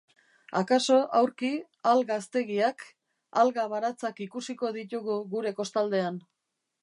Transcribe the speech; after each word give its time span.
Akaso 0.59 0.95
aurki, 1.19 1.51
alga 1.91 2.17
haztegiak, 2.21 2.81
alga 3.43 3.67
baratzak 3.75 4.21
ikusiko 4.27 4.71
ditugu 4.81 5.19
gure 5.35 5.55
kostaldean. 5.63 6.19